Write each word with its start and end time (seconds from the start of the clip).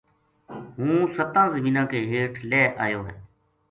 ہوں 0.77 0.97
ستاں 1.17 1.47
زمیناں 1.55 1.85
کے 1.91 1.99
ہیٹھ 2.09 2.37
لہہ 2.49 2.67
ایو 2.83 3.01
ہے 3.07 3.17